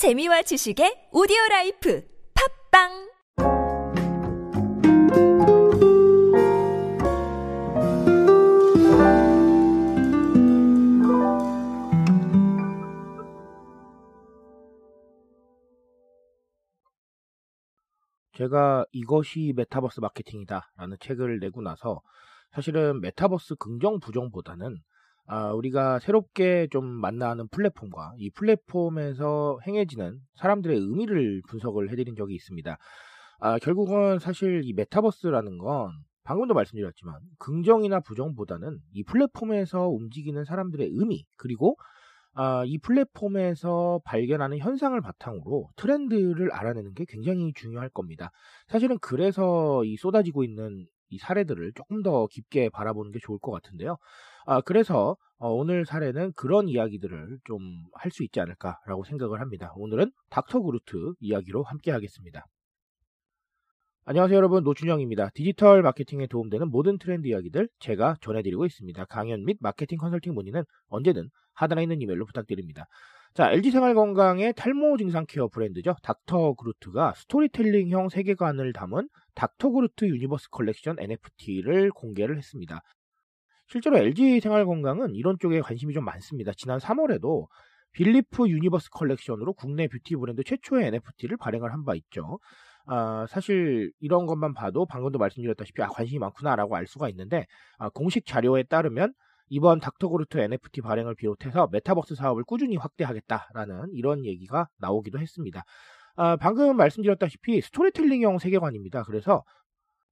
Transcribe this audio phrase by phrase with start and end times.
[0.00, 3.10] 재미와 지식의 오디오 라이프 팟빵!
[18.32, 22.00] 제가 이것이 메타버스 마케팅이다 라는 책을 내고 나서
[22.52, 24.82] 사실은 메타버스 긍정 부정보다는
[25.32, 32.76] 아, 우리가 새롭게 좀 만나는 플랫폼과 이 플랫폼에서 행해지는 사람들의 의미를 분석을 해드린 적이 있습니다.
[33.38, 35.92] 아, 결국은 사실 이 메타버스라는 건
[36.24, 41.76] 방금도 말씀드렸지만 긍정이나 부정보다는 이 플랫폼에서 움직이는 사람들의 의미 그리고
[42.34, 48.32] 아, 이 플랫폼에서 발견하는 현상을 바탕으로 트렌드를 알아내는 게 굉장히 중요할 겁니다.
[48.66, 53.96] 사실은 그래서 이 쏟아지고 있는 이 사례들을 조금 더 깊게 바라보는 게 좋을 것 같은데요.
[54.50, 57.60] 아, 그래서 어, 오늘 사례는 그런 이야기들을 좀
[57.94, 59.72] 할 수 있지 않을까라고 생각을 합니다.
[59.76, 62.46] 오늘은 닥터 그루트 이야기로 함께 하겠습니다.
[64.06, 65.30] 안녕하세요 여러분 노준영입니다.
[65.34, 69.04] 디지털 마케팅에 도움되는 모든 트렌드 이야기들 제가 전해드리고 있습니다.
[69.04, 72.86] 강연 및 마케팅 컨설팅 문의는 언제든 하단에 있는 이메일로 부탁드립니다.
[73.34, 75.94] 자, LG생활건강의 탈모 증상 케어 브랜드죠.
[76.02, 82.80] 닥터 그루트가 스토리텔링형 세계관을 담은 닥터 그루트 유니버스 컬렉션 NFT를 공개를 했습니다.
[83.70, 86.52] 실제로 LG생활건강은 이런 쪽에 관심이 좀 많습니다.
[86.56, 87.46] 지난 3월에도
[87.92, 92.40] 빌리프 유니버스 컬렉션으로 국내 뷰티 브랜드 최초의 NFT를 발행을 한 바 있죠.
[92.86, 97.46] 아, 사실 이런 것만 봐도 방금도 말씀드렸다시피 아, 관심이 많구나라고 알 수가 있는데
[97.78, 99.12] 아, 공식 자료에 따르면
[99.48, 105.64] 이번 닥터그루트 NFT 발행을 비롯해서 메타버스 사업을 꾸준히 확대하겠다라는 이런 얘기가 나오기도 했습니다.
[106.16, 109.04] 아, 방금 말씀드렸다시피 스토리텔링형 세계관입니다.
[109.04, 109.44] 그래서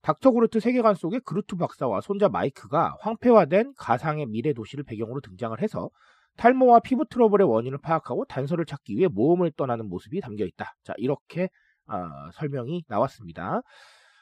[0.03, 5.91] 닥터 그루트 세계관 속에 그루트 박사와 손자 마이크가 황폐화된 가상의 미래 도시를 배경으로 등장을 해서
[6.37, 10.75] 탈모와 피부 트러블의 원인을 파악하고 단서를 찾기 위해 모험을 떠나는 모습이 담겨 있다.
[10.85, 11.49] 자, 이렇게
[11.89, 13.63] 어, 설명이 나왔습니다.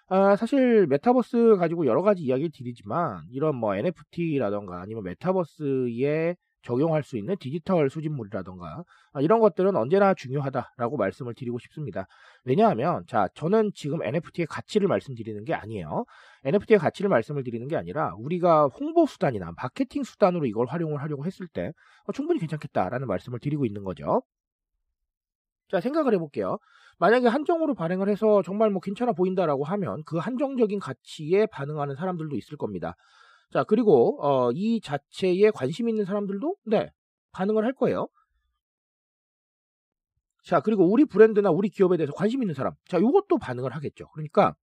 [0.08, 7.16] 아, 사실 메타버스 가지고 여러 가지 이야기를 드리지만 이런 뭐 NFT라던가 아니면 메타버스에 적용할 수
[7.16, 12.06] 있는 디지털 수집물이라던가 아, 이런 것들은 언제나 중요하다라고 말씀을 드리고 싶습니다.
[12.44, 16.04] 왜냐하면 자 저는 지금 NFT의 가치를 말씀드리는 게 아니에요.
[16.44, 21.46] NFT의 가치를 말씀을 드리는 게 아니라 우리가 홍보 수단이나 마케팅 수단으로 이걸 활용을 하려고 했을
[21.46, 21.72] 때
[22.04, 24.22] 어, 충분히 괜찮겠다라는 말씀을 드리고 있는 거죠.
[25.68, 26.58] 자 생각을 해볼게요.
[26.98, 32.56] 만약에 한정으로 발행을 해서 정말 뭐 괜찮아 보인다라고 하면 그 한정적인 가치에 반응하는 사람들도 있을
[32.56, 32.96] 겁니다.
[33.56, 36.90] 자, 그리고 어, 이 자체에 관심 있는 사람들도 네,
[37.32, 38.06] 반응을 할 거예요.
[40.44, 42.74] 자, 그리고 우리 브랜드나 우리 기업에 대해서 관심 있는 사람.
[42.86, 44.10] 자, 이것도 반응을 하겠죠.
[44.10, 44.54] 그러니까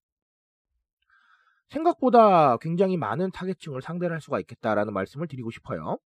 [1.70, 5.96] 생각보다 굉장히 많은 타겟층을 상대를 할 수가 있겠다라는 말씀을 드리고 싶어요.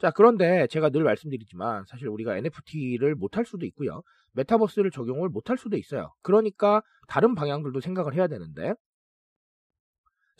[0.00, 4.02] 자, 그런데 제가 늘 말씀드리지만 사실 우리가 NFT를 못할 수도 있고요.
[4.32, 6.12] 메타버스를 적용을 못할 수도 있어요.
[6.20, 8.74] 그러니까 다른 방향들도 생각을 해야 되는데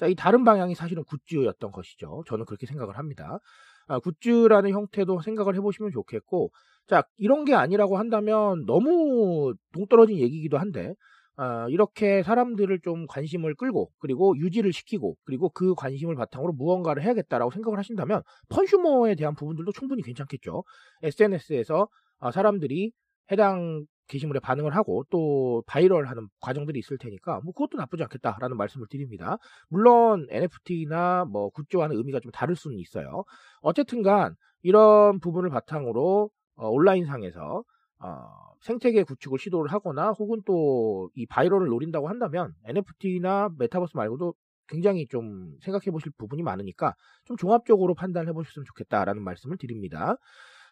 [0.01, 2.25] 자, 이 다른 방향이 사실은 굿즈였던 것이죠.
[2.27, 3.39] 저는 그렇게 생각을 합니다.
[3.87, 6.51] 아, 굿즈라는 형태도 생각을 해보시면 좋겠고,
[6.87, 10.95] 자, 이런 게 아니라고 한다면 너무 동떨어진 얘기기도 한데,
[11.37, 17.51] 아, 이렇게 사람들을 좀 관심을 끌고, 그리고 유지를 시키고, 그리고 그 관심을 바탕으로 무언가를 해야겠다라고
[17.51, 20.65] 생각을 하신다면, 펀슈머에 대한 부분들도 충분히 괜찮겠죠.
[21.03, 21.89] SNS에서
[22.21, 22.93] 아, 사람들이
[23.31, 29.39] 해당 게시물에 반응을 하고 또 바이럴하는 과정들이 있을 테니까 뭐 그것도 나쁘지 않겠다라는 말씀을 드립니다.
[29.69, 33.25] 물론 NFT나 뭐 굿즈와는 의미가 좀 다를 수는 있어요.
[33.63, 37.65] 어쨌든간 이런 부분을 바탕으로 어, 온라인상에서
[38.01, 38.27] 어,
[38.63, 44.35] 생태계 구축을 시도를 하거나 혹은 또 이 바이럴을 노린다고 한다면 NFT나 메타버스 말고도
[44.69, 46.95] 굉장히 좀 생각해 보실 부분이 많으니까
[47.25, 50.17] 좀 종합적으로 판단해 보셨으면 좋겠다라는 말씀을 드립니다.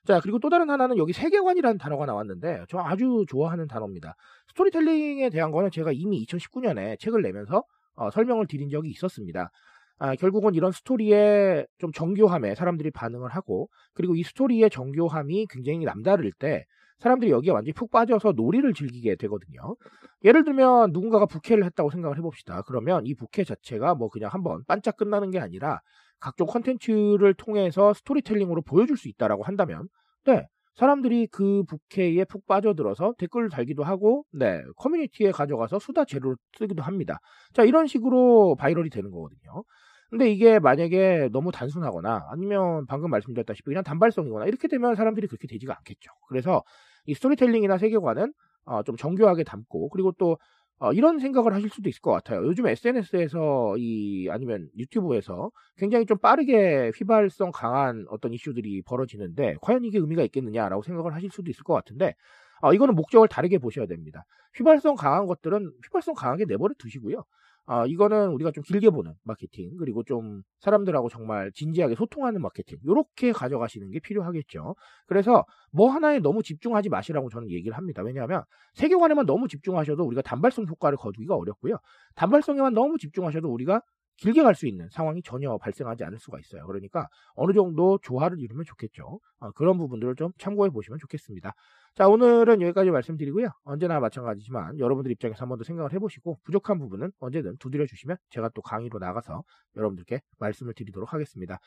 [0.06, 4.14] 자, 그리고 또 다른 하나는 여기 세계관이라는 단어가 나왔는데 저 아주 좋아하는 단어입니다.
[4.48, 7.64] 스토리텔링에 대한 거는 제가 이미 2019년에 책을 내면서
[7.94, 9.50] 어, 설명을 드린 적이 있었습니다.
[9.98, 16.30] 아, 결국은 이런 스토리의 좀 정교함에 사람들이 반응을 하고 그리고 이 스토리의 정교함이 굉장히 남다를
[16.38, 16.64] 때
[17.00, 19.76] 사람들이 여기에 완전히 푹 빠져서 놀이를 즐기게 되거든요.
[20.24, 22.62] 예를 들면 누군가가 부캐를 했다고 생각을 해봅시다.
[22.62, 25.80] 그러면 이 부캐 자체가 뭐 그냥 한번 반짝 끝나는 게 아니라
[26.20, 29.88] 각종 컨텐츠를 통해서 스토리텔링으로 보여줄 수 있다라고 한다면,
[30.26, 36.82] 네, 사람들이 그 부캐에 푹 빠져들어서 댓글을 달기도 하고, 네, 커뮤니티에 가져가서 수다 재료로 쓰기도
[36.82, 37.18] 합니다.
[37.52, 39.64] 자, 이런 식으로 viral이 되는 거거든요.
[40.10, 45.76] 근데 이게 만약에 너무 단순하거나 아니면 방금 말씀드렸다시피 그냥 단발성이거나 이렇게 되면 사람들이 그렇게 되지가
[45.78, 46.10] 않겠죠.
[46.28, 46.62] 그래서
[47.04, 48.32] 이 스토리텔링이나 세계관은
[48.64, 50.38] 어, 좀 정교하게 담고 그리고 또
[50.80, 52.44] 어, 이런 생각을 하실 수도 있을 것 같아요.
[52.46, 59.98] 요즘 SNS에서 이 아니면 유튜브에서 굉장히 좀 빠르게 휘발성 강한 어떤 이슈들이 벌어지는데 과연 이게
[59.98, 62.14] 의미가 있겠느냐라고 생각을 하실 수도 있을 것 같은데
[62.60, 64.24] 어, 이거는 목적을 다르게 보셔야 됩니다.
[64.56, 67.24] 휘발성 강한 것들은 휘발성 강하게 내버려 두시고요.
[67.70, 73.30] 아, 이거는 우리가 좀 길게 보는 마케팅, 그리고 좀 사람들하고 정말 진지하게 소통하는 마케팅, 이렇게
[73.30, 74.74] 가져가시는 게 필요하겠죠.
[75.06, 78.02] 그래서 뭐 하나에 너무 집중하지 마시라고 저는 얘기를 합니다.
[78.02, 78.42] 왜냐하면
[78.72, 81.76] 세계관에만 너무 집중하셔도 우리가 단발성 효과를 거두기가 어렵고요.
[82.14, 83.82] 단발성에만 너무 집중하셔도 우리가
[84.18, 86.66] 길게 갈 수 있는 상황이 전혀 발생하지 않을 수가 있어요.
[86.66, 89.20] 그러니까 어느 정도 조화를 이루면 좋겠죠.
[89.40, 91.54] 어, 그런 부분들을 좀 참고해 보시면 좋겠습니다.
[91.94, 93.48] 자, 오늘은 여기까지 말씀드리고요.
[93.64, 98.50] 언제나 마찬가지지만 여러분들 입장에서 한 번 더 생각을 해보시고 부족한 부분은 언제든 두드려 주시면 제가
[98.54, 99.42] 또 강의로 나가서
[99.76, 101.58] 여러분들께 말씀을 드리도록 하겠습니다.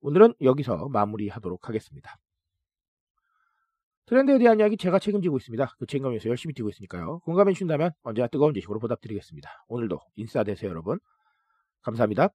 [0.00, 2.16] 오늘은 여기서 마무리하도록 하겠습니다.
[4.06, 5.74] 트렌드에 대한 이야기 제가 책임지고 있습니다.
[5.78, 7.18] 그 책임감에서 열심히 뛰고 있으니까요.
[7.20, 9.50] 공감해 주신다면 언제나 뜨거운 지식으로 보답드리겠습니다.
[9.68, 10.98] 오늘도 인싸 되세요, 여러분.
[11.82, 12.30] 감사합니다.